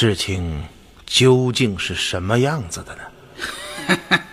[0.00, 0.62] 事情
[1.06, 4.20] 究竟是什么样子的呢？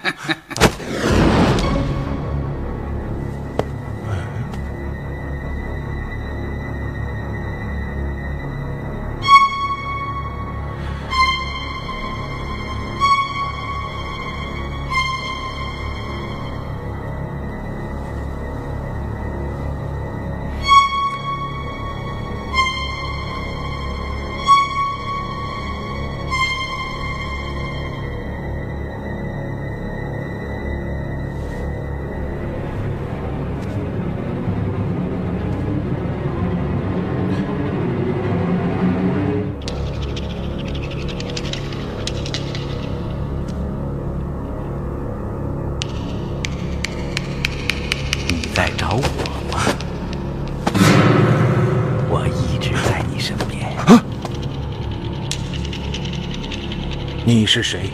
[57.37, 57.89] 你是谁？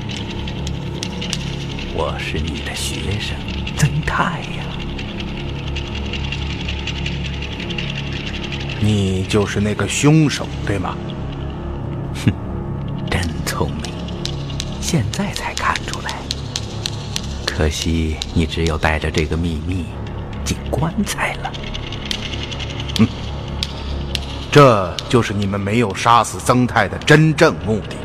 [1.95, 3.35] 我是你的学生
[3.75, 4.63] 曾泰呀。
[8.79, 10.95] 你就是那个凶手，对吗？
[12.23, 12.31] 哼
[13.09, 13.91] 真聪明，
[14.79, 16.13] 现在才看出来。
[17.43, 19.87] 可惜你只有带着这个秘密
[20.45, 21.51] 进棺材了。
[24.51, 27.97] 这就是你们没有杀死曾泰的真正目的。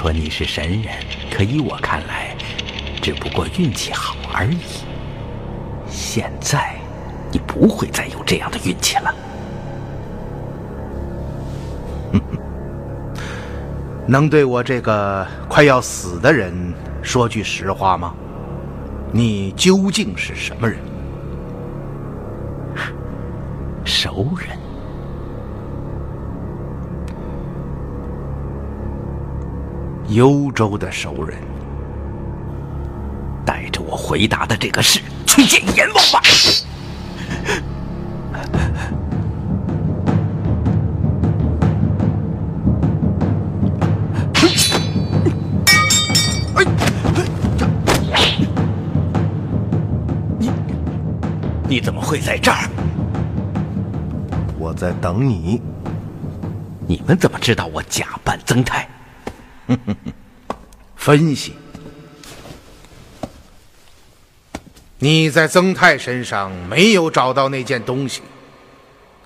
[0.00, 0.94] 说你是神人，
[1.30, 2.34] 可依我看来，
[3.02, 4.56] 只不过运气好而已。
[5.90, 6.76] 现在，
[7.30, 9.14] 你不会再有这样的运气了。
[14.08, 16.50] 能对我这个快要死的人
[17.02, 18.14] 说句实话吗？
[19.12, 20.78] 你究竟是什么人？
[23.84, 24.56] 熟人，
[30.10, 31.38] 幽州的熟人。
[33.46, 36.20] 带着我回答的这个事去见阎王吧。
[50.38, 50.50] 你
[51.68, 52.68] 你怎么会在这儿？
[54.58, 55.62] 我在等你。
[56.86, 58.89] 你们怎么知道我假扮曾泰？
[60.96, 61.54] 分析。
[64.98, 68.20] 你在曾泰身上没有找到那件东西。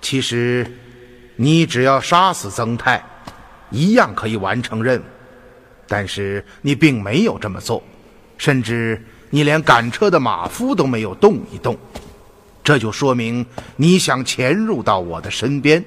[0.00, 0.70] 其实，
[1.36, 3.02] 你只要杀死曾泰，
[3.70, 5.04] 一样可以完成任务。
[5.88, 7.82] 但是你并没有这么做，
[8.38, 11.76] 甚至你连赶车的马夫都没有动一动。
[12.62, 13.44] 这就说明
[13.76, 15.84] 你想潜入到我的身边。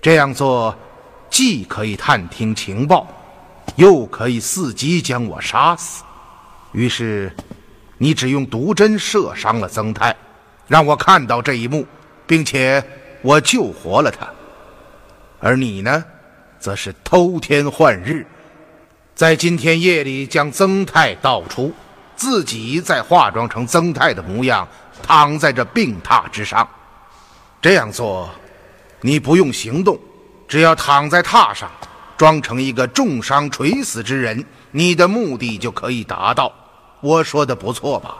[0.00, 0.76] 这样做，
[1.30, 3.06] 既可以探听情报，
[3.76, 6.02] 又可以伺机将我杀死。
[6.72, 7.34] 于是。
[7.98, 10.16] 你只用毒针射伤了曾泰，
[10.66, 11.86] 让我看到这一幕，
[12.26, 12.82] 并且
[13.22, 14.26] 我救活了他。
[15.38, 16.04] 而你呢，
[16.58, 18.26] 则是偷天换日，
[19.14, 21.72] 在今天夜里将曾泰盗出，
[22.16, 24.66] 自己再化妆成曾泰的模样，
[25.00, 26.68] 躺在这病榻之上。
[27.60, 28.28] 这样做，
[29.00, 29.96] 你不用行动，
[30.48, 31.70] 只要躺在榻上，
[32.22, 36.52] 装成一个重伤垂死之人，你的目的就可以达到。
[37.00, 38.16] 我说的不错吧？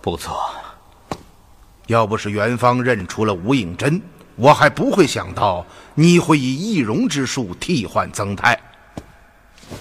[0.00, 0.40] 不错。
[1.86, 4.00] 要不是元芳认出了吴应真，
[4.36, 8.58] 我还不会想到你会以易容之术替换曾泰。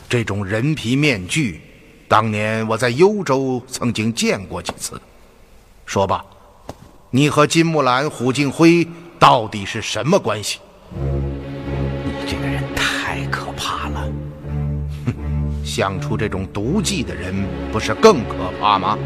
[0.10, 1.62] 这种人皮面具，
[2.10, 5.00] 当年我在幽州曾经见过几次。
[5.86, 6.26] 说吧，
[7.10, 8.86] 你和金木兰、虎敬辉
[9.18, 10.60] 到底是什么关系？
[15.76, 17.36] 想出这种毒计的人，
[17.70, 18.98] 不是更可怕吗？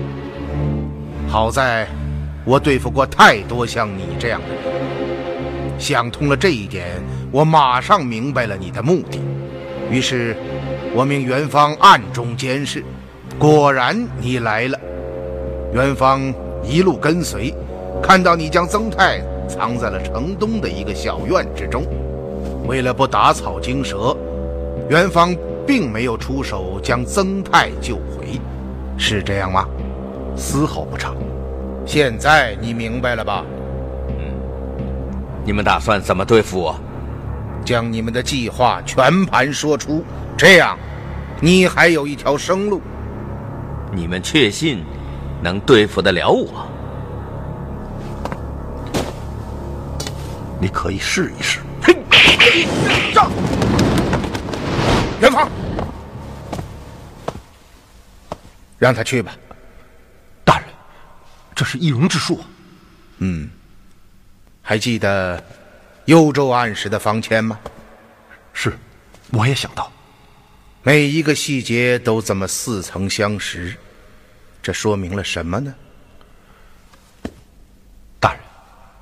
[1.28, 1.88] 好在，
[2.46, 4.80] 我对付过太多像你这样的人。
[5.80, 6.86] 想通了这一点，
[7.32, 9.20] 我马上明白了你的目的。
[9.90, 10.38] 于是，
[10.94, 12.84] 我命元芳暗中监视。
[13.40, 14.80] 果然，你来了。
[15.74, 16.32] 元芳
[16.64, 17.52] 一路跟随，
[18.00, 21.84] 看到你将曾泰藏在了城东的一个小院之中。
[22.68, 24.16] 为了不打草惊蛇，
[24.88, 25.36] 元芳
[25.70, 28.42] 并没有出手将曾泰救回，
[28.98, 29.68] 是这样吗？
[30.36, 31.14] 丝毫不差。
[31.86, 33.46] 现在你明白了吧？
[34.08, 34.34] 嗯
[35.46, 36.76] 你们打算怎么对付我？
[37.64, 40.04] 将你们的计划全盘说出，
[40.36, 40.76] 这样，
[41.40, 42.82] 你还有一条生路。
[43.94, 44.84] 你们确信
[45.40, 46.66] 能对付得了我？
[50.60, 51.60] 你可以试一试。
[51.84, 52.66] 嘿，
[53.14, 53.30] 上！
[55.22, 55.50] 元芳，
[58.80, 59.38] 让他去吧。
[60.44, 60.68] 大人，
[61.54, 62.44] 这是易容之术。
[63.20, 63.50] 嗯。
[64.62, 65.44] 还记得
[66.06, 67.60] 幽州案时的方谦吗？
[68.54, 68.78] 是，
[69.32, 69.92] 我也想到，
[70.84, 73.76] 每一个细节都这么似曾相识，
[74.62, 75.74] 这说明了什么呢？
[78.20, 78.42] 大人，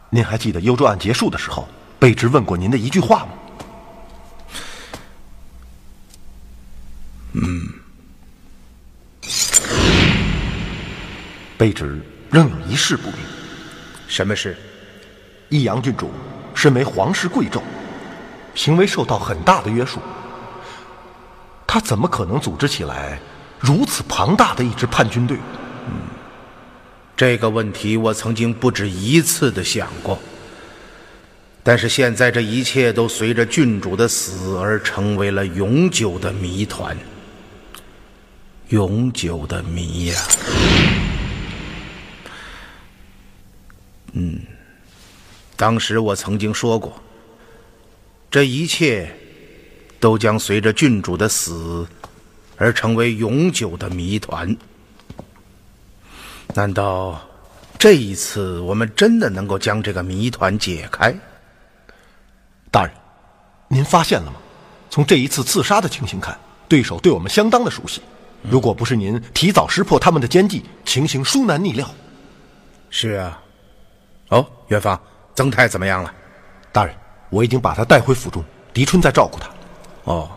[0.09, 1.68] 您还记得幽州案结束的时候，
[2.00, 3.31] 卑职问过您的一句话吗？
[7.33, 7.68] 嗯，
[11.57, 12.00] 卑职
[12.31, 13.19] 仍有一事不明。
[14.07, 14.56] 什么事？
[15.50, 16.12] 益阳郡主
[16.53, 17.62] 身为皇室贵胄，
[18.53, 20.00] 行为受到很大的约束。
[21.65, 23.19] 他怎么可能组织起来
[23.59, 25.38] 如此庞大的一支叛军队？
[25.88, 25.94] 嗯，
[27.15, 30.19] 这个问题我曾经不止一次的想过。
[31.63, 36.97] 但是现在这一切都随着郡主的死而成为了永久的谜团，
[38.69, 40.22] 永久的谜呀。
[44.12, 44.40] 嗯。
[45.56, 47.02] 当时我曾经说过，
[48.30, 49.12] 这一切
[50.00, 51.88] 都将随着郡主的死
[52.58, 54.56] 而成为永久的谜团。
[56.54, 57.19] 难道
[57.80, 61.12] 这一次我们真的能够将这个谜团解开？
[62.69, 62.94] 大人，
[63.68, 64.38] 您发现了吗？
[64.92, 68.00] 从这一次刺杀的情形看，对手对我们相当的熟悉。
[68.44, 71.89] 如果不是您提早识破他们的奸计，情形殊难逆料。
[72.89, 73.42] 是啊。
[74.30, 75.00] 哦，元芳。
[75.36, 76.13] 曾泰怎么样了？
[76.72, 76.95] 大人，
[77.30, 78.44] 我已经把他带回府中，
[78.74, 79.50] 狄春在照顾他。
[80.06, 80.31] 哦。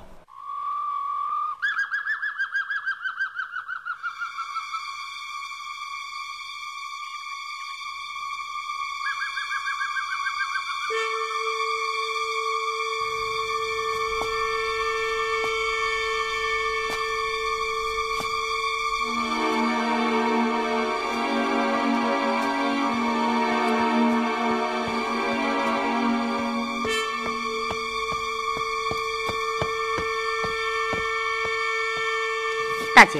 [33.00, 33.18] 大姐，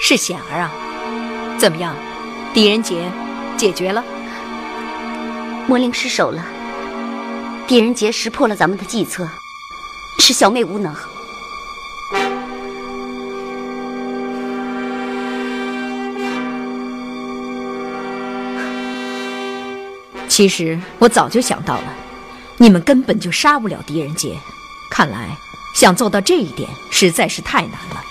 [0.00, 0.70] 是显儿啊，
[1.58, 1.96] 怎么样？
[2.54, 3.10] 狄仁杰
[3.56, 4.04] 解决了？
[5.66, 6.40] 魔灵失手了，
[7.66, 9.28] 狄仁杰识破了咱们的计策，
[10.20, 10.94] 是小妹无能。
[20.28, 21.92] 其实我早就想到了，
[22.58, 24.38] 你们根本就杀不了狄仁杰，
[24.88, 25.36] 看来
[25.74, 28.04] 想做到这一点实在是太难了。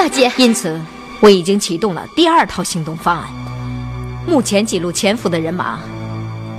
[0.00, 0.80] 大姐，因此
[1.20, 3.28] 我已经启动了第二套行动方案。
[4.26, 5.78] 目前几路潜伏的人马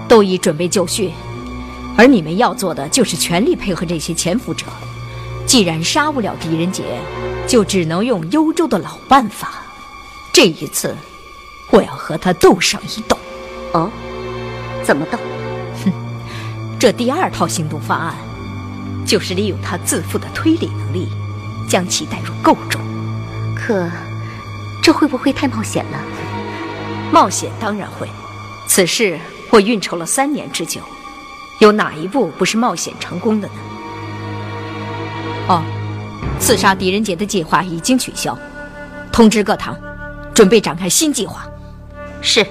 [0.07, 1.11] 都已准备就绪，
[1.97, 4.67] 而你们要做的就是全力配合这些潜伏者。
[5.47, 6.83] 既然杀不了狄仁杰，
[7.47, 9.53] 就只能用幽州的老办法。
[10.31, 10.95] 这一次，
[11.71, 13.17] 我要和他斗上一斗。
[13.71, 13.89] 哦，
[14.83, 15.17] 怎么斗？
[15.83, 15.91] 哼，
[16.79, 18.13] 这第二套行动方案
[19.03, 21.09] 就是利用他自负的推理能力，
[21.67, 22.79] 将其带入构中。
[23.61, 23.87] 可，
[24.81, 25.99] 这会不会太冒险了？
[27.11, 28.09] 冒险当然会，
[28.67, 29.19] 此事
[29.51, 30.81] 我运筹了三年之久，
[31.59, 33.53] 有哪一步不是冒险成功的呢？
[35.47, 35.63] 哦，
[36.39, 38.37] 刺杀狄仁杰的计划已经取消，
[39.11, 39.77] 通知各堂，
[40.33, 41.45] 准备展开新计划。
[42.21, 42.45] 是。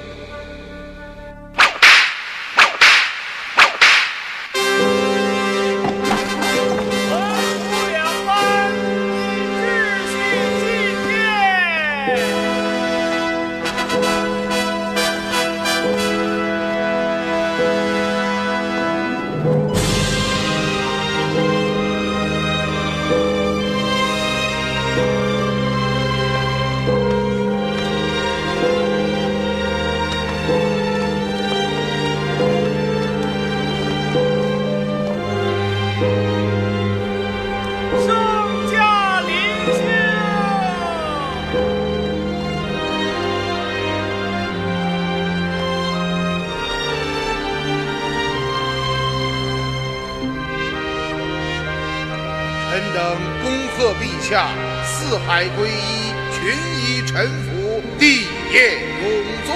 [54.30, 54.46] 下
[54.84, 59.10] 四海归一，群医臣服，帝业永
[59.44, 59.48] 坐。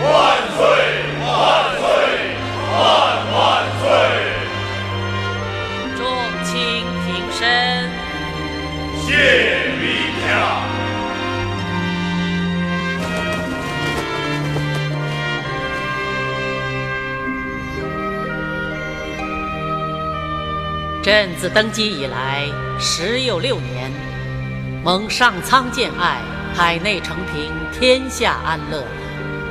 [0.00, 0.08] 万
[0.56, 0.60] 岁！
[1.20, 1.28] 万
[1.76, 1.84] 岁！
[2.72, 2.80] 万
[3.34, 3.36] 万
[3.82, 3.84] 岁！
[5.98, 6.00] 众
[6.44, 6.52] 卿
[7.04, 7.38] 平身。
[9.04, 9.06] 谢
[9.76, 9.84] 陛
[10.26, 10.28] 下。
[21.10, 22.44] 朕自登基以来，
[22.78, 23.90] 时有六年，
[24.84, 26.18] 蒙上苍见爱，
[26.54, 28.84] 海内承平，天下安乐，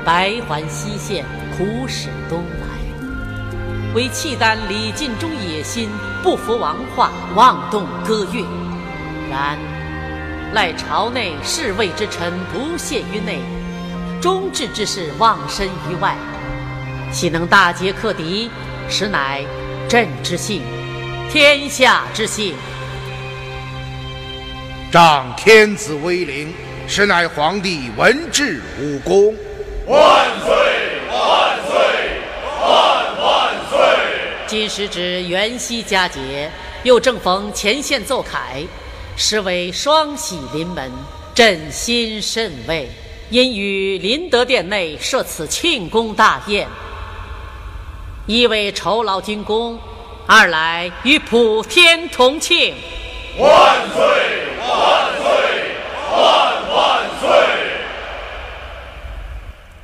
[0.06, 1.26] 白环西线，
[1.58, 3.96] 苦使东来。
[3.96, 5.90] 为契丹李尽忠野心，
[6.22, 8.46] 不服王化，妄动歌乐。
[9.32, 9.58] 然
[10.54, 13.40] 赖朝内侍卫之臣不懈于内，
[14.22, 16.16] 忠志之士忘身于外，
[17.12, 18.48] 岂能大捷克敌？
[18.88, 19.44] 实乃
[19.90, 20.62] 朕之幸。
[21.30, 22.56] 天下之幸，
[24.90, 26.54] 仗天子威灵，
[26.88, 29.36] 实乃皇帝文治武功。
[29.88, 30.56] 万岁！
[31.12, 31.78] 万岁！
[32.62, 33.78] 万万岁！
[34.48, 36.50] 今时值元夕佳节，
[36.84, 38.64] 又正逢前线奏凯，
[39.18, 40.90] 实为双喜临门，
[41.36, 42.90] 朕心甚慰。
[43.30, 46.66] 因于麟德殿内设此庆功大宴，
[48.26, 49.78] 一为酬劳军功。
[50.30, 52.76] 二来与普天同庆，
[53.38, 54.04] 万岁
[54.60, 54.68] 万
[55.22, 55.26] 岁
[56.12, 57.30] 万万岁！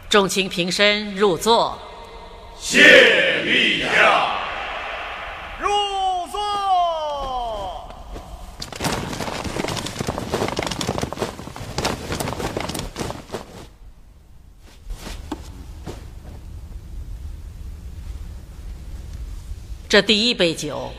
[0.10, 1.80] 众卿平身入座，
[2.60, 4.43] 谢陛下。
[19.94, 20.92] 这第一杯酒，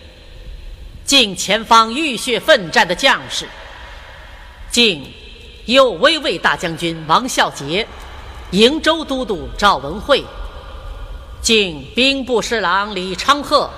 [1.04, 3.44] 敬前方浴血奋战的将士，
[4.70, 5.04] 敬
[5.64, 7.84] 右威卫大将军王孝杰，
[8.52, 10.22] 瀛州都督赵文慧，
[11.40, 13.68] 敬兵部侍郎李昌鹤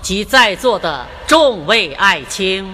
[0.00, 2.72] 及在座的众位爱卿。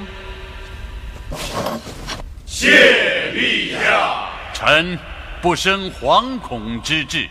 [2.44, 4.98] 谢陛下，臣
[5.40, 7.26] 不生惶恐之志。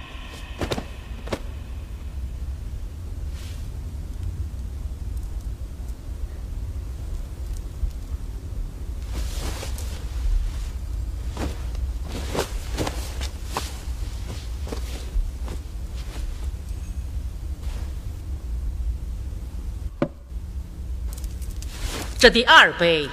[22.25, 23.07] 这第二杯，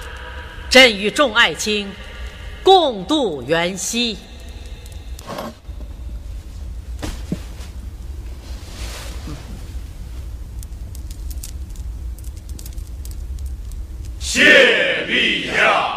[0.71, 1.87] 朕与众爱卿
[2.63, 4.17] 共度元夕。
[14.19, 15.91] 谢陛下。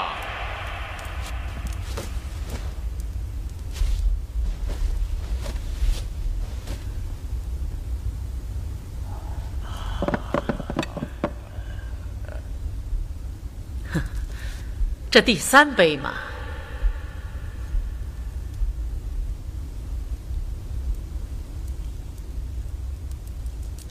[15.17, 16.13] 这第三杯嘛，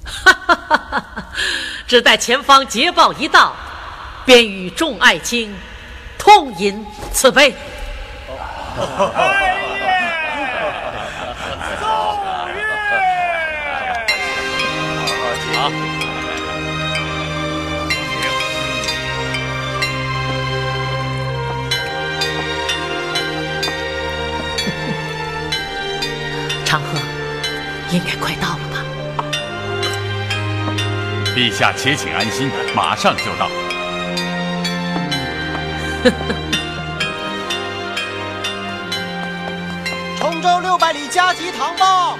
[0.03, 1.34] 哈哈哈哈！
[1.88, 3.55] 只待前方捷报一到，
[4.24, 5.51] 便与众爱卿
[6.20, 7.55] 痛饮此杯。
[26.65, 26.98] 长河
[27.91, 28.84] 应该快到了吧？
[31.36, 33.50] 陛下且请安心，马上就到。
[40.17, 42.17] 崇州六百里加急唐报！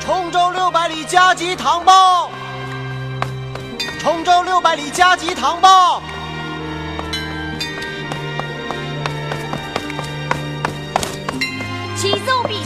[0.00, 2.30] 崇州六百里加急唐报！
[4.00, 6.02] 崇州六百里加急唐报！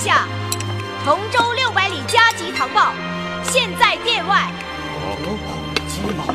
[0.06, 0.28] 下，
[1.04, 2.92] 崇州六百里加急唐报，
[3.42, 4.52] 现在殿外。
[5.88, 6.32] 捷报！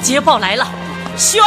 [0.00, 0.66] 捷报来了，
[1.14, 1.42] 宣。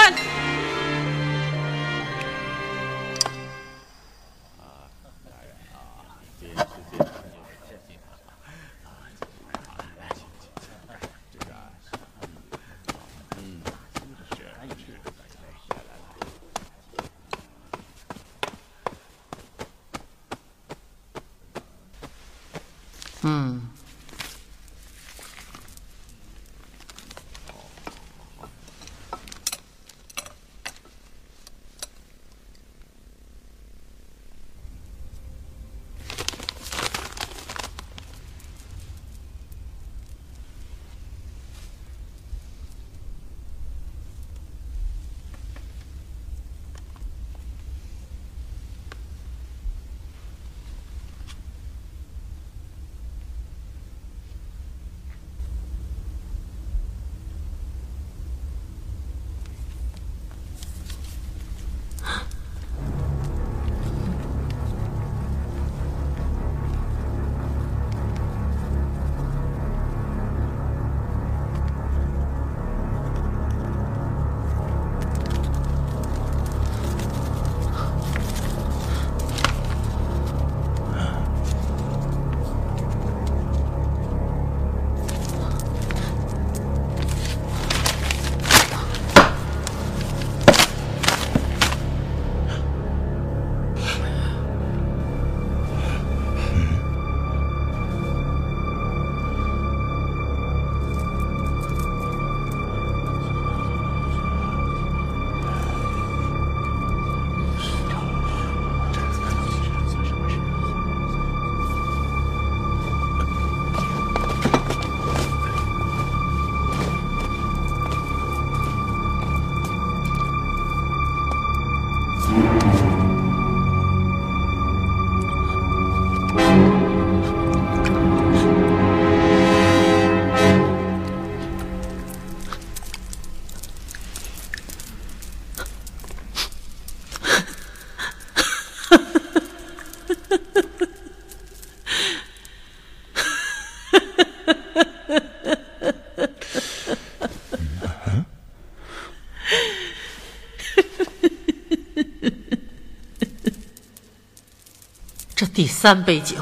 [155.55, 156.35] 第三杯酒，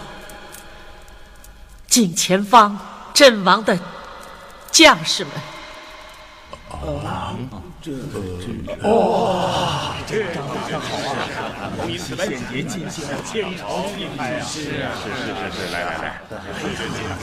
[1.88, 2.76] 敬前方
[3.14, 3.78] 阵亡的
[4.72, 5.34] 将士们。
[7.80, 7.92] 这
[8.90, 11.43] 哇，这长得真好啊！
[11.88, 14.42] 因此献节尽献天朝气派啊！
[14.44, 16.22] 是啊，是是是是，来来来，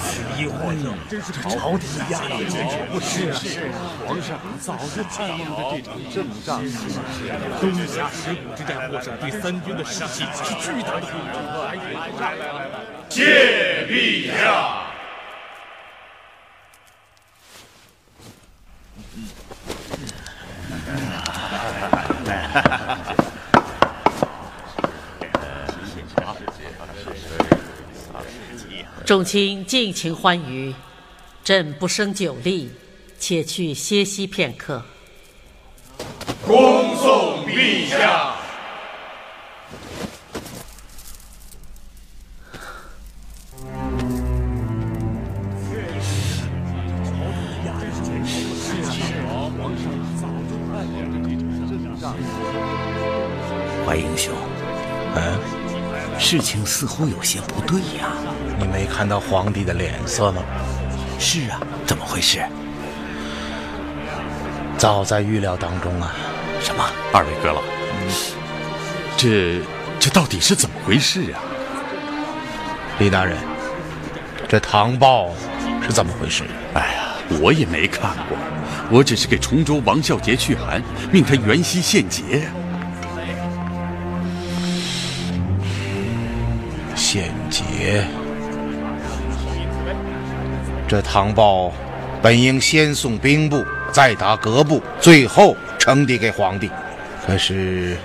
[0.00, 2.44] 此一活动真是朝廷压力
[2.92, 3.70] 不是是
[4.06, 6.62] 皇上早就盼望着这场阵仗。
[7.60, 11.34] 东夏石鼓之战获胜，对三军的士气是巨大的鼓舞。
[11.64, 11.74] 来
[12.20, 12.70] 来来来，
[13.08, 14.86] 谢陛下。
[29.10, 30.72] 众卿尽情欢愉，
[31.42, 32.70] 朕不胜酒力，
[33.18, 34.80] 且去歇息片刻。
[36.46, 38.29] 恭送陛下。
[56.60, 58.12] 情似乎有些不对呀。
[58.58, 60.42] 你没看到皇帝的脸色吗？
[61.18, 62.42] 是啊，怎么回事？
[64.76, 66.14] 早在预料当中啊。
[66.60, 66.84] 什么？
[67.12, 67.62] 二位阁老，
[69.16, 69.62] 这
[69.98, 71.40] 这到底是怎么回事啊？
[72.98, 73.38] 李大人，
[74.46, 75.30] 这唐报
[75.82, 76.44] 是怎么回事？
[76.74, 78.36] 哎呀，我也没看过，
[78.90, 82.46] 我只是给崇州王孝杰去函，命他元夕献节。
[90.90, 91.72] 这唐报
[92.20, 96.68] 本应先送兵部，再打革部，最后呈递给皇帝。
[97.24, 97.96] 可是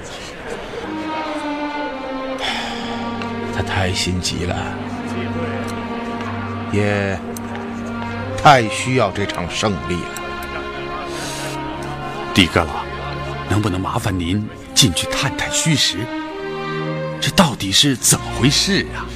[3.55, 4.55] 他太心急了，
[6.71, 7.19] 也
[8.37, 10.09] 太需要这场胜利了。
[12.35, 12.85] 狄阁老，
[13.49, 15.97] 能不能麻烦您进去探探虚实？
[17.19, 19.09] 这到底是怎么回事啊？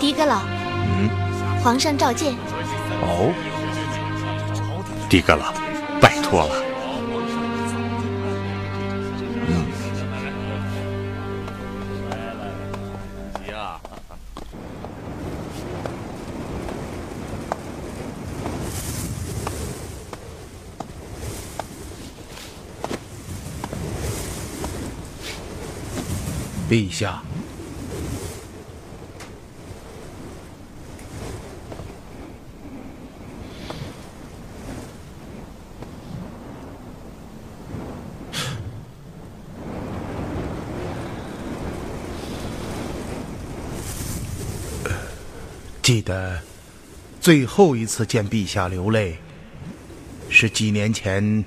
[0.00, 0.40] 狄阁老。
[0.86, 1.23] 嗯。
[1.64, 2.34] 皇上召见。
[3.00, 3.32] 哦，
[5.08, 5.50] 狄格拉，
[5.98, 6.62] 拜托了。
[9.48, 9.64] 嗯。
[26.68, 27.22] 陛下。
[45.84, 46.40] 记得
[47.20, 49.18] 最后一次见陛下流泪，
[50.30, 51.44] 是几年前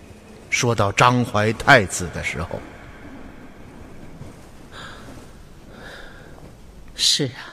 [0.51, 2.59] 说到张怀太子的时候。
[6.93, 7.49] 是啊，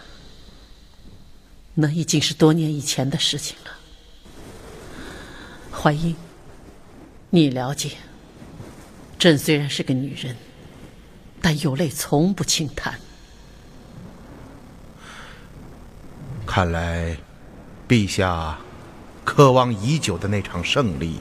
[1.73, 3.70] 那已经是多年以前的事情了。
[5.73, 6.14] 怀英，
[7.31, 7.92] 你了解，
[9.18, 10.37] 朕虽然是个女人，
[11.40, 13.01] 但有泪从不轻弹。
[16.46, 17.16] 看来，
[17.88, 18.59] 陛下
[19.24, 21.20] 渴望已久的那场胜利，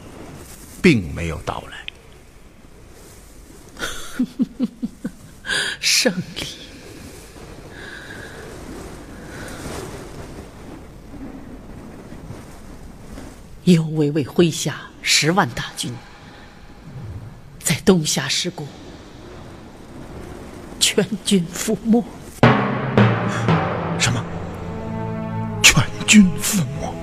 [0.81, 1.86] 并没有到来。
[5.79, 6.45] 胜利。
[13.63, 15.93] 右卫卫麾下十万大军，
[17.59, 18.67] 在东峡石谷
[20.79, 22.03] 全军覆没。
[26.13, 26.93] 全军覆没？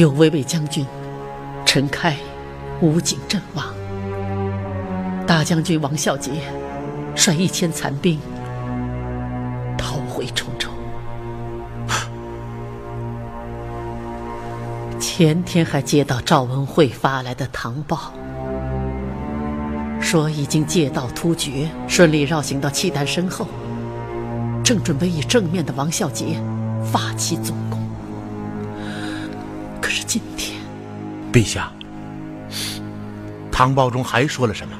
[0.00, 0.86] 右卫卫将军
[1.66, 2.16] 陈开
[2.80, 3.74] 武警阵亡，
[5.26, 6.30] 大将军王孝杰
[7.16, 8.20] 率一千残兵
[9.76, 9.96] 逃。
[10.08, 10.68] 回崇州。
[15.00, 18.12] 前天还接到赵文慧发来的唐报，
[20.08, 23.46] 说已经借道突厥，顺利绕行到契丹身后，
[24.64, 26.42] 正准备以正面的王孝杰
[26.90, 27.78] 发起总攻。
[29.82, 30.58] 可是今天，
[31.30, 31.70] 陛下，
[33.52, 34.74] 唐报中还说了什么？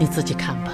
[0.00, 0.72] 你自己看吧。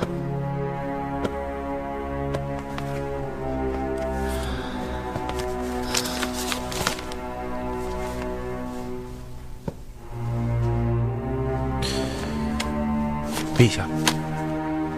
[13.57, 13.87] 陛下，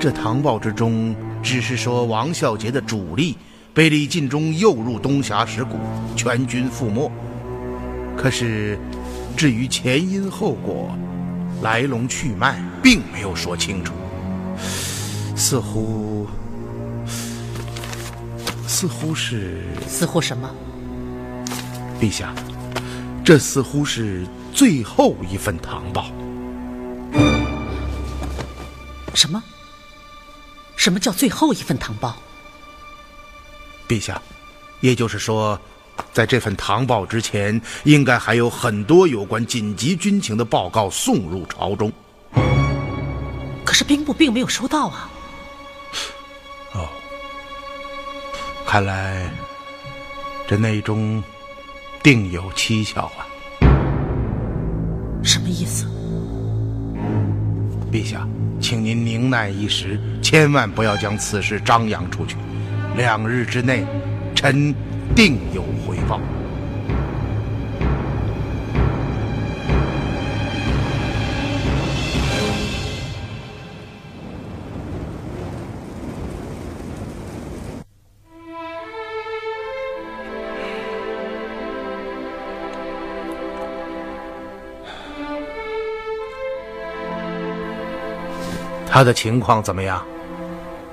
[0.01, 3.37] 这唐报之中只是说王孝杰的主力
[3.75, 5.77] 被李进忠诱入东峡石谷，
[6.17, 7.11] 全军覆没。
[8.17, 8.79] 可是，
[9.37, 10.97] 至于前因后果、
[11.61, 13.93] 来龙去脉，并没有说清楚。
[15.37, 16.27] 似乎，
[18.67, 19.61] 似乎是……
[19.87, 20.51] 似乎什么？
[22.01, 22.35] 陛下，
[23.23, 26.07] 这似乎是最后一份唐报。
[29.17, 29.43] 什么？
[30.77, 32.17] 什么叫最后一份唐报？
[33.89, 34.21] 陛下，
[34.81, 35.59] 也就是说，
[36.13, 41.91] 在这份唐报之前，应该还有很多有关紧急军情的报告送入朝中。
[43.65, 45.11] 可是兵部并没有收到啊。
[46.73, 46.87] 哦，
[48.67, 49.31] 看来
[50.47, 51.25] 这内中
[52.03, 53.27] 定有蹊跷啊。
[55.25, 55.87] 什么意思？
[57.91, 58.29] 陛下。
[58.69, 62.35] 请您宁耐一时，千万不要将此事张扬出去。
[62.97, 63.87] 两日之内，
[64.35, 64.75] 臣
[65.15, 66.21] 定有回报。
[88.97, 90.03] 他的情况怎么样？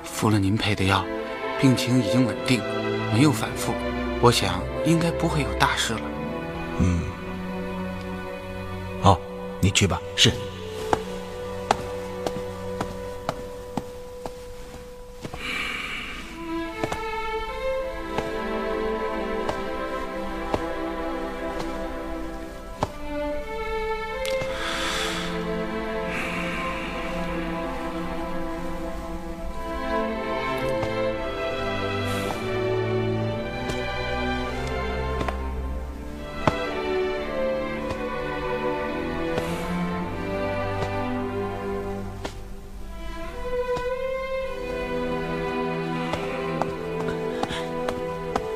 [0.02, 1.02] 服了您配的药，
[1.58, 2.60] 病情已经稳定，
[3.14, 3.72] 没有反复。
[4.20, 6.00] 我想应该不会有大事了。
[6.80, 7.00] 嗯。
[9.00, 9.18] 好，
[9.58, 9.98] 你去吧。
[10.16, 10.30] 是。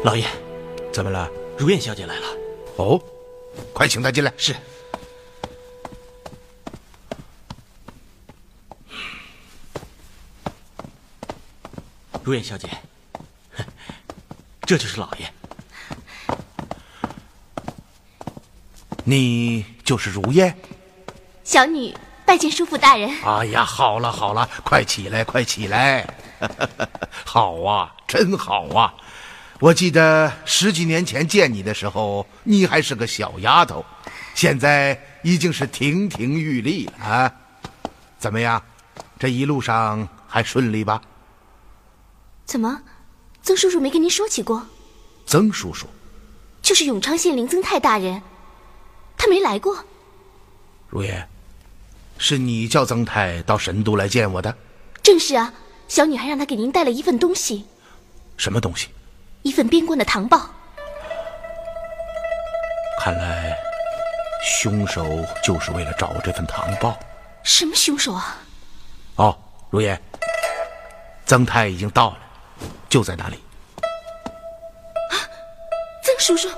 [0.09, 0.25] 老爷，
[0.91, 1.29] 怎么了？
[1.59, 2.27] 如燕小姐来了。
[2.77, 2.99] 哦，
[3.75, 4.33] 快请她进来。
[4.39, 4.57] 是。
[12.23, 12.71] 如燕小姐，
[14.63, 15.31] 这就是老爷。
[19.05, 20.57] 你就是如燕？
[21.45, 21.95] 小女
[22.25, 23.11] 拜见叔父大人。
[23.23, 26.09] 哎呀，好了好了，快起来，快起来！
[27.27, 28.95] 好啊，真好啊！
[29.61, 33.85] 我记得十几年前见你的时候，你还是个小丫头，
[34.33, 37.35] 现在已经是亭亭玉立了啊！
[38.21, 38.63] 怎么样？
[39.19, 41.03] 这一路上还顺利吧？
[42.47, 42.81] 怎么，
[43.43, 44.65] 曾叔叔没跟您说起过？
[45.27, 45.89] 曾叔叔，
[46.63, 48.23] 就是永昌县林曾泰大人，
[49.17, 49.85] 他没来过。
[50.89, 51.29] 如烟，
[52.17, 54.57] 是你叫曾泰到神都来见我的？
[55.03, 55.53] 正是啊，
[55.89, 57.65] 小女孩让他给您带了一份东西。
[58.37, 58.87] 什么东西？
[59.49, 60.51] 一份边关的唐报。
[63.01, 63.57] 看来，
[64.45, 66.99] 凶手就是为了找这份唐报。
[67.43, 68.37] 什么凶手啊？
[69.17, 69.39] 哦，
[69.71, 69.99] 如烟，
[71.25, 72.19] 曾太已经到了，
[72.91, 73.43] 就在那里。
[75.13, 75.17] 啊，
[76.03, 76.51] 曾叔叔。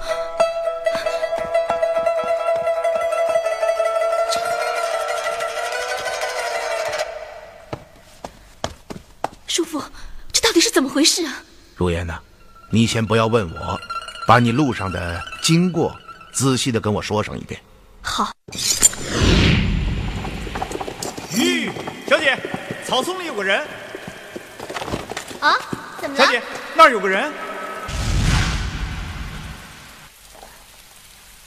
[9.46, 9.80] 叔父，
[10.32, 11.44] 这到底是怎么回事啊？
[11.76, 12.20] 如烟呐，
[12.72, 13.80] 你先不要问我，
[14.28, 15.92] 把你路上的经过
[16.32, 17.60] 仔细的跟我说上一遍。
[18.00, 18.30] 好。
[21.32, 21.68] 咦，
[22.08, 22.38] 小姐，
[22.86, 23.66] 草丛里有个人。
[25.40, 25.56] 啊？
[26.00, 26.24] 怎么了？
[26.24, 26.40] 小姐，
[26.76, 27.32] 那儿有个人。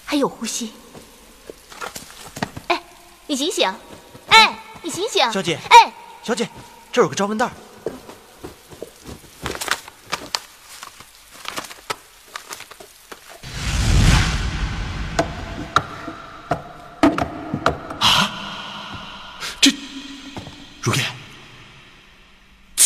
[0.03, 0.73] 还有呼吸。
[2.67, 2.83] 哎，
[3.27, 3.73] 你醒醒！
[4.27, 5.31] 哎，你醒醒！
[5.31, 6.49] 小姐，哎，小姐，
[6.91, 7.49] 这儿有个招魂袋。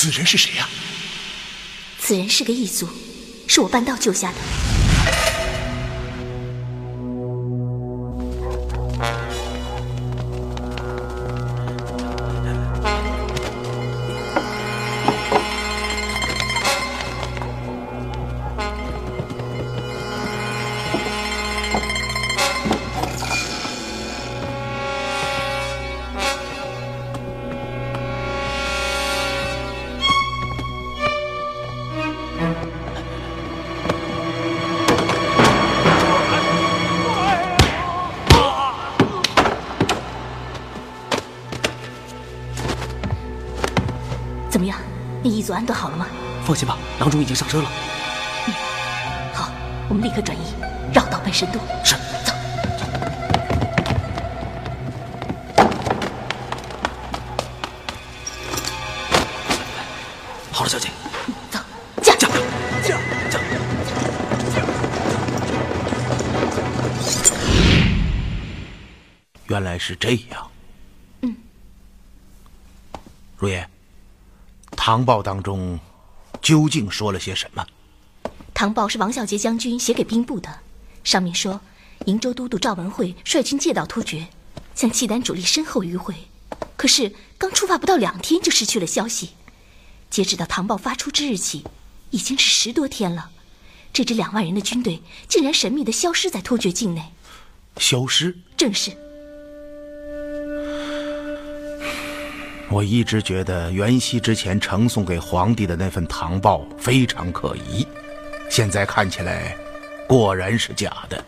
[0.07, 0.69] 此人是谁呀？
[1.99, 2.87] 此人是个异族，
[3.45, 4.76] 是我半道救下的。
[45.47, 46.05] 那异族安顿好了吗？
[46.43, 47.69] 放心吧，郎中已经上车了。
[48.47, 48.53] 嗯，
[49.33, 49.49] 好，
[49.87, 50.41] 我们立刻转移，
[50.93, 51.59] 绕道奔神都。
[51.85, 52.33] 是，走。
[60.51, 60.89] 好了，小姐。
[61.49, 61.59] 走，
[62.01, 62.37] 驾驾驾
[62.81, 62.97] 驾！
[69.47, 70.51] 原来是这样。
[71.21, 71.33] 嗯。
[73.37, 73.65] 如烟。
[74.77, 75.77] 唐报当中
[76.41, 77.65] 究竟说了些什么？
[78.53, 80.61] 唐报是王孝杰将军写给兵部的，
[81.03, 81.59] 上面说
[82.05, 84.27] 瀛州都督赵文慧率军借道突厥，
[84.73, 86.15] 向契丹主力身后迂回，
[86.77, 89.31] 可是刚出发不到两天就失去了消息。
[90.09, 91.65] 截止到唐报发出之日起，
[92.11, 93.31] 已经是十多天了。
[93.91, 97.11] 这支两万人的军队竟然神秘的消失在突厥境内。
[97.77, 98.37] 消失？
[98.55, 98.95] 正是。
[102.69, 107.87] 我一直觉得元熙之前呈送给皇帝的那份唐报非常可疑，
[108.49, 109.55] 现在看起来，
[110.05, 111.23] 果然是假的。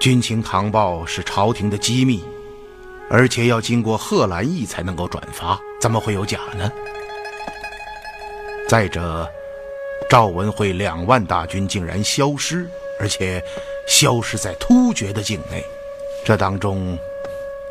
[0.00, 2.24] 军情唐报是朝廷的机密，
[3.08, 6.70] 而且要经过贺兰义才能够转发，怎么会有假呢？
[8.68, 9.28] 再者，
[10.10, 13.42] 赵文慧两万大军竟然消失，而且
[13.86, 15.64] 消失在突厥的境内，
[16.24, 16.98] 这当中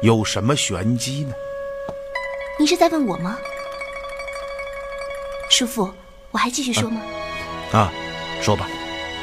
[0.02, 1.34] 有什么玄机呢？
[2.60, 3.38] 您是在问我吗，
[5.48, 5.94] 叔父？
[6.32, 7.00] 我还继续说吗？
[7.72, 7.94] 啊，
[8.42, 8.68] 说吧，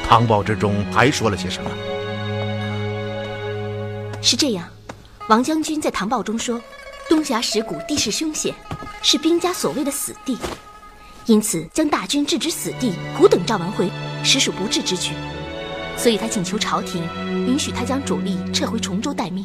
[0.09, 1.71] 唐报之中还说了些什么？
[4.23, 4.69] 是这样，
[5.29, 6.63] 王将军在唐报中说，
[7.09, 8.55] 东峡石谷地势凶险，
[9.03, 10.39] 是兵家所谓的死地，
[11.27, 13.91] 因此将大军置之死地，苦等赵文辉，
[14.23, 15.13] 实属不智之举。
[15.97, 17.03] 所以他请求朝廷
[17.47, 19.45] 允许他将主力撤回崇州待命。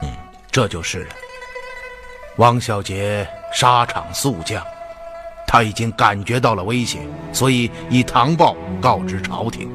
[0.00, 0.08] 嗯，
[0.50, 1.14] 这就是了。
[2.38, 4.62] 王小杰沙场速将，
[5.46, 9.68] 他已经感觉到了危险，所以以唐报告知朝廷。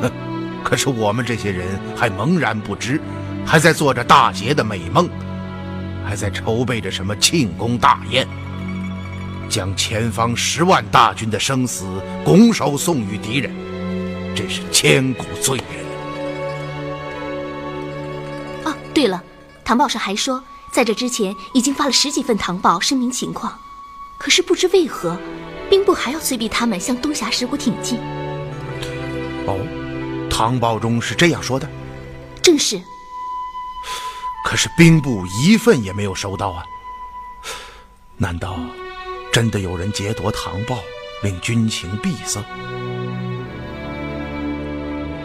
[0.00, 0.10] 哼，
[0.64, 2.98] 可是我们这些人还茫然不知，
[3.44, 5.06] 还在做着大捷的美梦，
[6.02, 8.26] 还在筹备着什么庆功大宴，
[9.50, 11.84] 将前方十万大军的生死
[12.24, 13.54] 拱手送与敌人，
[14.34, 15.84] 真是千古罪人。
[18.64, 19.22] 哦，对了，
[19.62, 20.42] 唐报上还说。
[20.72, 23.58] 在这之前，已经发了十几份唐报声明情况，
[24.18, 25.18] 可是不知为何，
[25.68, 27.98] 兵部还要催逼他们向东峡石谷挺进。
[29.46, 29.58] 哦，
[30.30, 31.68] 唐报中是这样说的。
[32.40, 32.80] 正是。
[34.44, 36.62] 可是兵部一份也没有收到啊！
[38.16, 38.58] 难道
[39.32, 40.78] 真的有人劫夺唐报，
[41.22, 42.40] 令军情闭塞？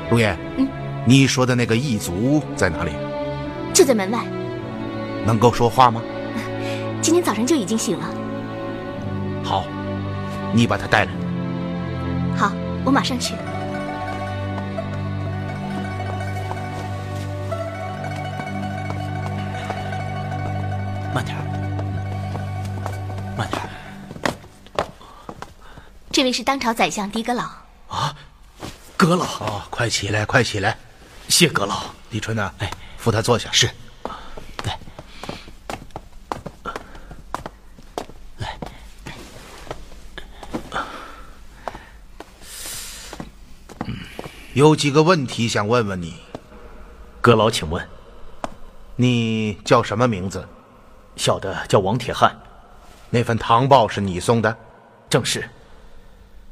[0.10, 0.67] 陆爷，嗯，
[1.05, 2.91] 你说的那个异族在哪里？
[3.73, 4.25] 就在门外。
[5.25, 6.01] 能够说话吗？
[7.01, 8.05] 今天早上就已经醒了。
[9.43, 9.65] 好，
[10.53, 11.11] 你把他带来。
[12.38, 12.51] 好，
[12.83, 13.33] 我马上去。
[21.13, 21.35] 慢点，
[23.38, 23.61] 慢点。
[26.11, 27.43] 这位是当朝宰相狄阁老。
[27.88, 28.15] 啊，
[28.97, 30.77] 阁老哦，快起来，快起来！
[31.27, 31.83] 谢阁老。
[32.09, 33.49] 李春呐，哎，扶他坐下。
[33.51, 33.69] 是。
[44.56, 46.15] 有几个问题想问问你。
[47.20, 47.86] 阁老，请问，
[48.96, 50.48] 你叫什么名字？
[51.18, 52.34] 小的叫王铁汉。
[53.10, 54.58] 那份唐报是你送的？
[55.10, 55.44] 正是。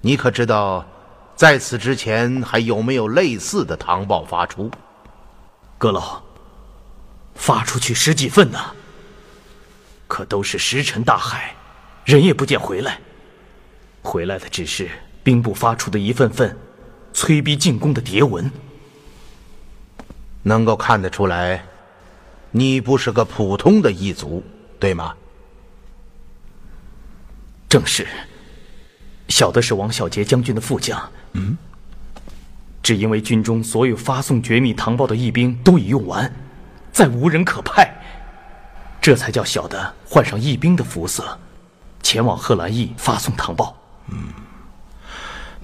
[0.01, 0.85] 你可知道，
[1.33, 4.69] 在此之前还有没有类似的唐报发出？
[5.77, 6.21] 阁老，
[7.35, 8.59] 发出去十几份呢，
[10.09, 11.55] 可都是石沉大海，
[12.03, 12.99] 人也不见回来。
[14.01, 14.91] 回来的只是
[15.23, 16.57] 兵部发出的一份份
[17.13, 18.51] 催逼进攻的牒文。
[20.41, 21.63] 能够看得出来，
[22.51, 24.43] 你不是个普通的异族，
[24.77, 25.13] 对吗？
[27.69, 28.05] 正是。
[29.29, 31.01] 小的是王小杰将军的副将。
[31.31, 31.57] 嗯。
[32.81, 36.29] 只因为军中所有发送绝密唐报的义兵都已用完，
[36.91, 37.89] 再无人可派，
[39.01, 41.39] 这才叫小的换上义兵的服色，
[42.01, 43.73] 前往贺兰驿发送唐报。
[44.09, 44.27] 嗯。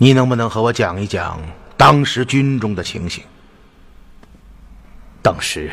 [0.02, 1.38] 你能不能和我讲一讲
[1.76, 3.22] 当时军中的情形？
[5.22, 5.70] 当时，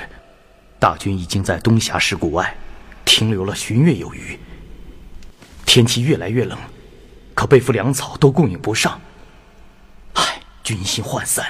[0.81, 2.53] 大军已经在东峡石谷外
[3.05, 4.37] 停留了旬月有余。
[5.65, 6.59] 天气越来越冷，
[7.37, 9.01] 可被服粮草都供应不上。
[10.15, 11.47] 唉，军心涣散。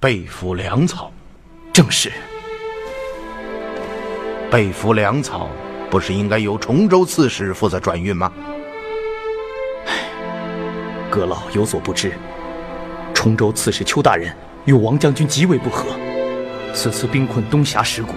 [0.00, 1.12] 被服粮草，
[1.74, 2.10] 正是。
[4.50, 5.50] 被服粮草，
[5.90, 8.32] 不是应该由崇州刺史负责转运吗？
[11.10, 12.12] 阁老有所不知，
[13.14, 15.86] 崇州刺史邱大人与王将军极为不和。
[16.74, 18.12] 此次兵困东峡石谷，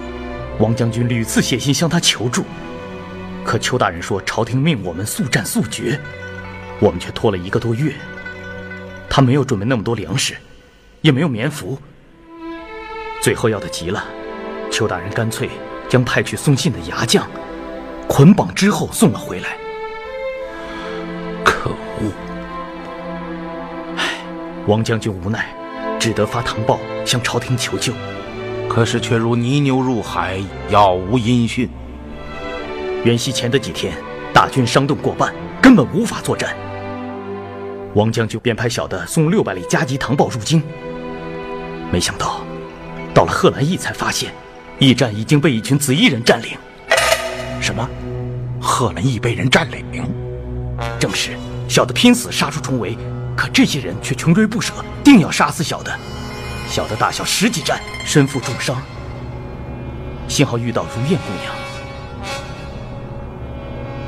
[0.60, 2.44] 王将军屡次写信向他求助，
[3.44, 6.00] 可邱大人说朝廷命我们速战速决，
[6.80, 7.94] 我们却拖了一个多月。
[9.10, 10.36] 他没有准备那么多粮食，
[11.02, 11.80] 也没有棉服。
[13.22, 14.04] 最后要的急了，
[14.70, 15.50] 邱大人干脆
[15.88, 17.28] 将派去送信的牙将
[18.08, 19.58] 捆绑之后送了回来。
[24.72, 25.54] 王将军无奈，
[26.00, 27.92] 只得发唐报向朝廷求救。
[28.70, 31.70] 可是却如泥牛入海，杳无音讯。
[33.04, 33.94] 元夕前的几天，
[34.34, 36.56] 大军伤动过半，根本无法作战。
[37.96, 40.64] 王将军便派小的送六百里加急唐报入京。
[41.92, 42.40] 没想到，
[43.14, 44.32] 到了贺兰驿才发现，
[44.80, 46.52] 驿站已经被一群紫衣人占领。
[47.60, 47.86] 什么？
[48.62, 49.84] 贺兰驿被人占领？
[50.98, 51.32] 正是。
[51.68, 52.98] 小的拼死杀出重围，
[53.42, 54.72] 可这些人却穷追不舍，
[55.04, 55.92] 定要杀死小的。
[56.70, 58.80] 小的大小十几战，身负重伤。
[60.28, 61.52] 幸好遇到如燕姑娘。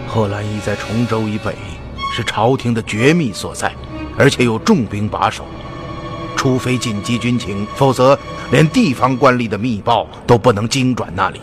[0.07, 1.55] 贺兰驿在崇州以北，
[2.15, 3.73] 是朝廷的绝密所在，
[4.19, 5.43] 而且有重兵把守。
[6.35, 8.15] 除非紧急军情，否则
[8.51, 11.41] 连地方官吏的密报都不能经转那里。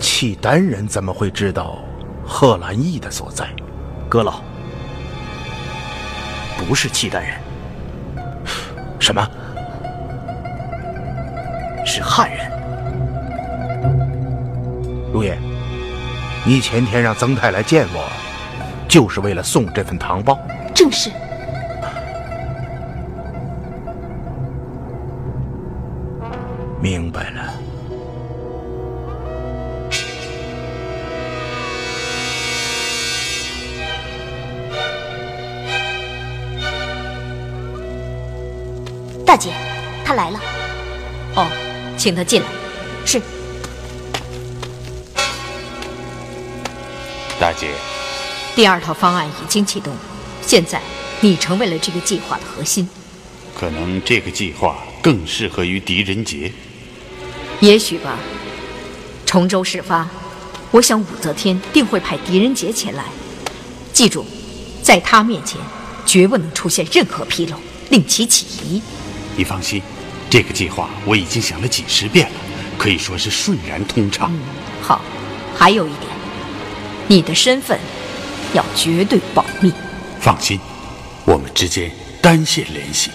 [0.00, 1.76] 契丹人怎么会知道
[2.24, 3.54] 贺兰驿的所在？
[4.08, 4.40] 阁老，
[6.64, 7.32] 不是契丹人。
[8.98, 9.26] 什么？
[11.84, 12.50] 是汉人。
[15.12, 15.36] 如也，
[16.46, 18.08] 你前天让曾泰来见我，
[18.88, 20.38] 就是为了送这份糖包？
[20.74, 21.10] 正是。
[26.80, 27.41] 明白了。
[39.32, 39.50] 大姐，
[40.04, 40.38] 他来了。
[41.36, 41.48] 哦，
[41.96, 42.46] 请他进来。
[43.06, 43.18] 是。
[47.40, 47.70] 大姐，
[48.54, 49.90] 第二套方案已经启动，
[50.42, 50.82] 现在
[51.22, 52.86] 你成为了这个计划的核心。
[53.58, 56.52] 可能这个计划更适合于狄仁杰。
[57.60, 58.18] 也许吧。
[59.24, 60.06] 崇州事发，
[60.72, 63.04] 我想武则天定会派狄仁杰前来。
[63.94, 64.26] 记住，
[64.82, 65.58] 在他面前
[66.04, 67.56] 绝不能出现任何纰漏，
[67.88, 68.82] 令其起疑。
[69.36, 69.82] 你放心，
[70.28, 72.34] 这个计划我已经想了几十遍了，
[72.78, 74.32] 可以说是顺然通畅。
[74.80, 75.00] 好，
[75.56, 76.12] 还有一点，
[77.08, 77.78] 你的身份
[78.52, 79.72] 要绝对保密。
[80.20, 80.60] 放心，
[81.24, 83.10] 我们之间单线联系。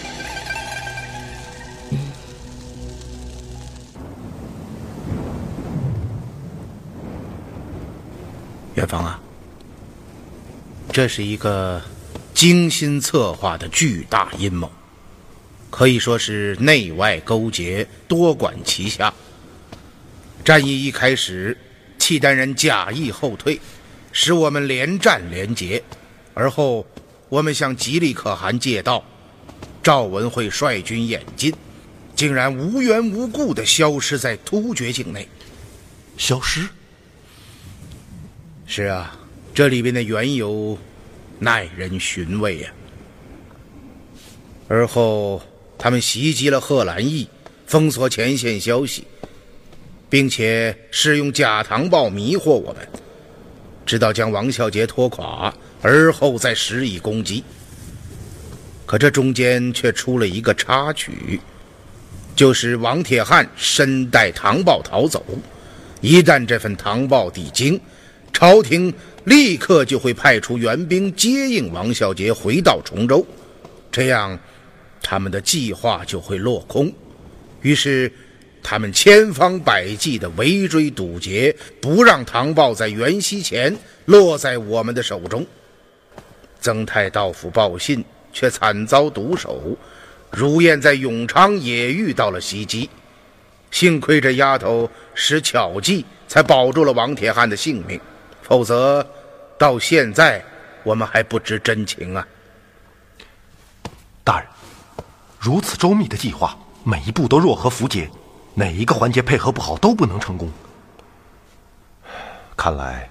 [8.75, 9.19] 远方啊，
[10.91, 11.81] 这是一个
[12.33, 14.71] 精心策划的巨大阴谋，
[15.77, 19.13] 可以说是内外勾结，多管齐下。
[20.43, 21.55] 战役一开始，
[21.99, 23.61] 契丹人假意后退，
[24.11, 25.83] 使我们连战连捷。
[26.33, 26.83] 而后，
[27.29, 29.03] 我们向吉利可汗借道，
[29.83, 31.53] 赵文慧率军演进，
[32.15, 35.29] 竟然无缘无故地消失在突厥境内。
[36.17, 36.67] 消失？
[38.65, 39.15] 是啊，
[39.53, 40.75] 这里边的缘由
[41.37, 42.71] 耐人寻味呀。
[44.67, 45.39] 而后，
[45.77, 47.27] 他们袭击了贺兰义，
[47.65, 49.03] 封锁前线消息，
[50.09, 52.87] 并且是用假唐报迷惑我们，
[53.85, 57.43] 直到将王孝杰拖垮，而后再施以攻击。
[58.85, 61.39] 可这中间却出了一个插曲，
[62.35, 65.23] 就是王铁汉身带唐报逃走，
[66.01, 67.79] 一旦这份唐报抵京。
[68.33, 73.25] 朝廷立刻就会派出援兵接应王孝杰回到崇州，
[73.91, 74.39] 这样
[75.01, 76.91] 他们的计划就会落空。
[77.61, 78.11] 于是，
[78.61, 83.75] 他们千方百计地围追堵截，不让唐豹在元夕前
[84.05, 85.45] 落在我们的手中。
[86.59, 89.77] 曾泰到府报信，却惨遭毒手。
[90.31, 92.89] 如燕在永昌也遇到了袭击，
[93.71, 97.99] 幸亏这丫头使巧计，才保住了王铁汉的性命。
[98.41, 99.05] 否则，
[99.57, 100.43] 到现在
[100.83, 102.27] 我们还不知真情啊！
[104.23, 104.47] 大人，
[105.39, 108.09] 如此周密的计划，每一步都若合符节，
[108.53, 110.51] 哪一个环节配合不好都不能成功。
[112.55, 113.09] 看来，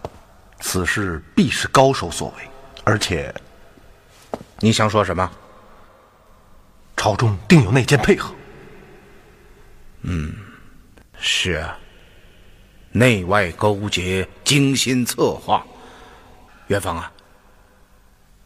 [0.61, 2.49] 此事必是高手所为，
[2.85, 3.33] 而且，
[4.59, 5.31] 你想说什么？
[6.97, 8.35] 朝中定有内奸配合。
[10.03, 10.35] 嗯，
[11.18, 11.79] 是啊。
[12.93, 15.64] 内外勾结，精心策划。
[16.68, 17.12] 元芳啊，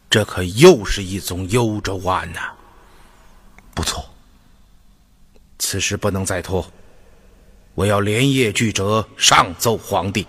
[0.09, 2.51] 这可又是一宗幽州案呐！
[3.81, 4.05] 不错，
[5.57, 6.63] 此事不能再拖，
[7.73, 10.27] 我要连夜具折上奏皇帝。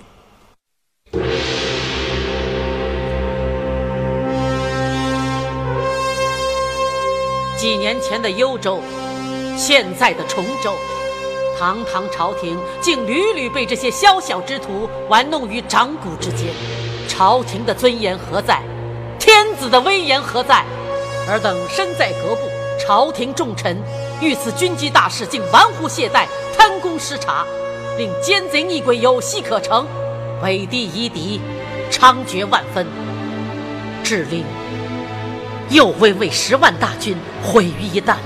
[7.59, 8.81] 几年前的幽州，
[9.59, 10.75] 现在的崇州。
[11.59, 16.49] 堂堂朝廷竟屡屡被这些宵小之徒玩弄于掌骨之间，
[17.07, 18.63] 朝廷的尊严何在？
[19.19, 20.65] 天子的威严何在？
[21.29, 22.49] 尔等身在阁部，
[22.81, 23.77] 朝廷重臣
[24.21, 27.45] 遇此军机大事，竟玩忽懈怠、贪功失察，
[27.97, 29.87] 令奸贼逆鬼有戏可乘，
[30.43, 31.41] 伪帝夷狄
[31.91, 32.87] 猖獗万分，
[34.03, 34.45] 致令
[35.71, 38.17] 右卫卫十万大军毁于一旦，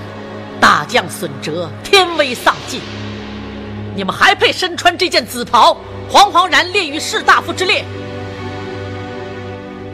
[0.61, 2.81] 大将损折，天威丧尽。
[3.95, 5.77] 你们还配身穿这件紫袍，
[6.11, 7.85] 惶惶然列于士大夫之列？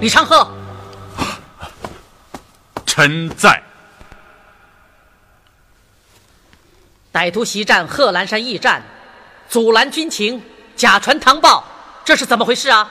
[0.00, 0.48] 李昌鹤，
[2.84, 3.61] 臣在。
[7.12, 8.82] 歹徒袭占贺兰山驿站，
[9.48, 10.42] 阻拦军情，
[10.74, 11.64] 假传唐报，
[12.04, 12.90] 这是怎么回事啊？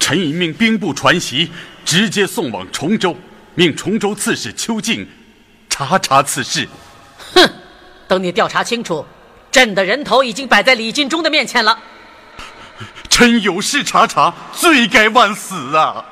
[0.00, 1.48] 臣已命兵部传檄，
[1.84, 3.16] 直接送往崇州，
[3.54, 5.08] 命崇州刺史邱敬
[5.70, 6.68] 查查此事。
[7.34, 7.48] 哼，
[8.08, 9.04] 等你调查清楚。
[9.52, 11.78] 朕的人头已经摆在李进忠的面前了。
[13.08, 16.04] 臣有事查查，罪该万死啊！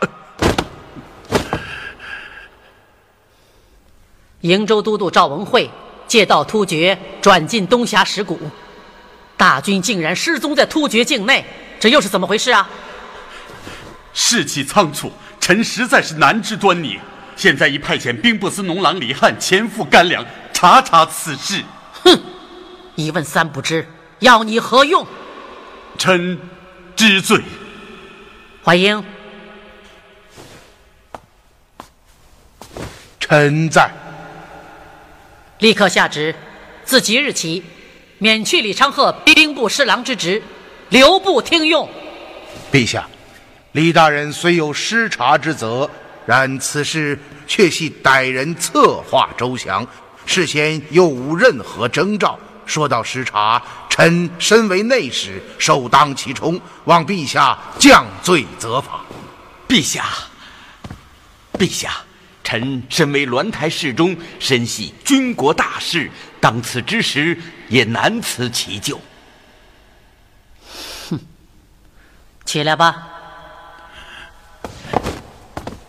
[4.40, 5.70] 瀛州都督赵文慧
[6.06, 8.38] 借道突厥转进东峡石谷，
[9.36, 11.44] 大军竟然失踪在突厥境内，
[11.78, 12.68] 这又是怎么回事啊？
[14.14, 16.98] 士气仓促，臣实在是难知端倪。
[17.36, 21.62] 现在已派遣兵部司农郎李汉前赴甘凉查查此事。
[22.02, 22.18] 哼！
[22.94, 23.86] 一问三不知，
[24.20, 25.06] 要你何用？
[25.98, 26.38] 臣
[26.96, 27.42] 知罪。
[28.64, 29.04] 怀英，
[33.20, 33.90] 臣在。
[35.58, 36.34] 立刻下旨，
[36.84, 37.62] 自即日起，
[38.18, 40.42] 免去李昌鹤兵部侍郎之职，
[40.90, 41.88] 留部听用。
[42.70, 43.08] 陛下，
[43.72, 45.88] 李大人虽有失察之责，
[46.26, 49.86] 然此事却系歹人策划周详，
[50.26, 52.38] 事先又无任何征兆。
[52.66, 59.00] 说到失察，臣身为内史，首当其冲，望陛下降罪责罚。
[59.66, 60.04] 陛下，
[61.58, 61.96] 陛下，
[62.46, 66.08] 臣身为鸾台侍中，身系军国大事，
[66.40, 67.36] 当此之时
[67.68, 69.00] 也难辞其咎。
[71.10, 71.18] 哼，
[72.44, 73.08] 起来吧。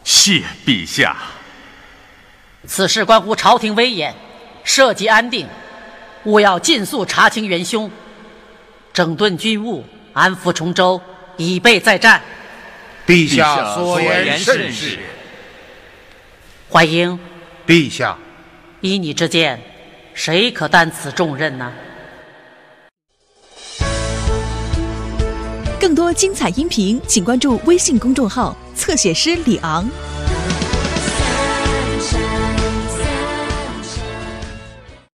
[0.03, 1.15] 谢陛下。
[2.65, 4.15] 此事关乎朝廷威严，
[4.63, 5.47] 涉及安定，
[6.23, 7.91] 务要尽速查清元凶，
[8.91, 10.99] 整顿军务，安抚崇州，
[11.37, 12.19] 以备再战。
[13.05, 14.97] 陛下所言甚是。
[16.69, 17.17] 淮英，
[17.65, 18.17] 陛下，
[18.81, 19.57] 依你之见，
[20.13, 21.71] 谁可担此重任呢？
[25.79, 29.89] 更多精彩音频，请关注微信公众号“侧写师李昂”。